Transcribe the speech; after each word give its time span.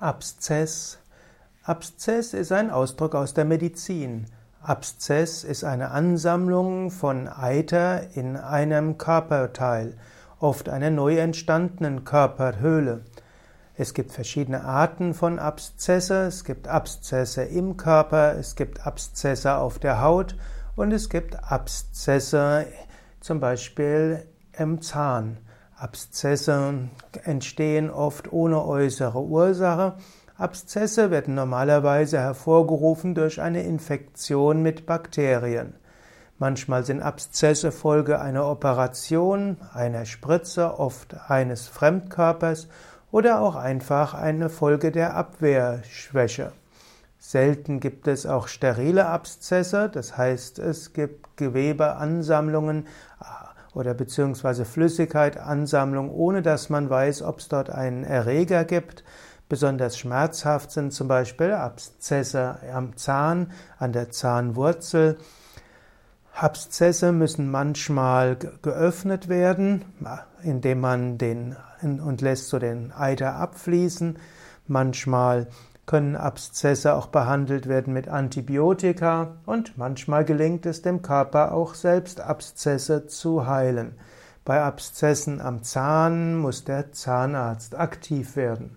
Abszess. 0.00 0.98
Abszess 1.64 2.32
ist 2.32 2.52
ein 2.52 2.70
Ausdruck 2.70 3.16
aus 3.16 3.34
der 3.34 3.44
Medizin. 3.44 4.26
Abszess 4.62 5.42
ist 5.42 5.64
eine 5.64 5.90
Ansammlung 5.90 6.92
von 6.92 7.26
Eiter 7.26 8.14
in 8.14 8.36
einem 8.36 8.96
Körperteil, 8.96 9.98
oft 10.38 10.68
einer 10.68 10.90
neu 10.90 11.18
entstandenen 11.18 12.04
Körperhöhle. 12.04 13.00
Es 13.76 13.92
gibt 13.92 14.12
verschiedene 14.12 14.62
Arten 14.62 15.14
von 15.14 15.40
Abszesse. 15.40 16.26
Es 16.26 16.44
gibt 16.44 16.68
Abszesse 16.68 17.42
im 17.42 17.76
Körper, 17.76 18.36
es 18.36 18.54
gibt 18.54 18.86
Abszesse 18.86 19.56
auf 19.56 19.80
der 19.80 20.00
Haut 20.00 20.36
und 20.76 20.92
es 20.92 21.08
gibt 21.08 21.34
Abszesse 21.50 22.66
zum 23.18 23.40
Beispiel 23.40 24.28
im 24.56 24.80
Zahn. 24.80 25.38
Abszesse 25.78 26.88
entstehen 27.22 27.90
oft 27.90 28.32
ohne 28.32 28.64
äußere 28.64 29.20
Ursache. 29.20 29.94
Abszesse 30.36 31.10
werden 31.12 31.34
normalerweise 31.34 32.18
hervorgerufen 32.18 33.14
durch 33.14 33.40
eine 33.40 33.62
Infektion 33.62 34.62
mit 34.62 34.86
Bakterien. 34.86 35.74
Manchmal 36.38 36.84
sind 36.84 37.02
Abszesse 37.02 37.72
Folge 37.72 38.20
einer 38.20 38.48
Operation, 38.48 39.56
einer 39.72 40.04
Spritze, 40.04 40.78
oft 40.78 41.16
eines 41.28 41.68
Fremdkörpers 41.68 42.68
oder 43.10 43.40
auch 43.40 43.56
einfach 43.56 44.14
eine 44.14 44.48
Folge 44.48 44.90
der 44.92 45.16
Abwehrschwäche. 45.16 46.52
Selten 47.18 47.80
gibt 47.80 48.06
es 48.06 48.26
auch 48.26 48.46
sterile 48.46 49.06
Abszesse, 49.06 49.88
das 49.88 50.16
heißt 50.16 50.60
es 50.60 50.92
gibt 50.92 51.36
Gewebeansammlungen 51.36 52.86
oder 53.74 53.94
beziehungsweise 53.94 54.64
Flüssigkeitansammlung, 54.64 56.10
ohne 56.10 56.42
dass 56.42 56.70
man 56.70 56.88
weiß, 56.90 57.22
ob 57.22 57.38
es 57.40 57.48
dort 57.48 57.70
einen 57.70 58.04
Erreger 58.04 58.64
gibt. 58.64 59.04
Besonders 59.48 59.98
schmerzhaft 59.98 60.70
sind 60.72 60.92
zum 60.92 61.08
Beispiel 61.08 61.52
Abszesse 61.52 62.58
am 62.74 62.96
Zahn, 62.96 63.52
an 63.78 63.92
der 63.92 64.10
Zahnwurzel. 64.10 65.18
Abszesse 66.34 67.12
müssen 67.12 67.50
manchmal 67.50 68.36
geöffnet 68.62 69.28
werden, 69.28 69.84
indem 70.42 70.80
man 70.80 71.18
den 71.18 71.56
und 71.82 72.20
lässt 72.20 72.48
so 72.48 72.58
den 72.58 72.92
Eiter 72.92 73.36
abfließen. 73.36 74.18
Manchmal 74.66 75.48
können 75.88 76.16
Abszesse 76.16 76.94
auch 76.94 77.06
behandelt 77.06 77.66
werden 77.66 77.94
mit 77.94 78.08
Antibiotika 78.08 79.38
und 79.46 79.78
manchmal 79.78 80.24
gelingt 80.24 80.66
es 80.66 80.82
dem 80.82 81.00
Körper 81.00 81.52
auch 81.52 81.74
selbst 81.74 82.20
Abszesse 82.20 83.06
zu 83.06 83.46
heilen. 83.46 83.94
Bei 84.44 84.62
Abszessen 84.62 85.40
am 85.40 85.62
Zahn 85.62 86.36
muss 86.36 86.64
der 86.64 86.92
Zahnarzt 86.92 87.74
aktiv 87.74 88.36
werden. 88.36 88.76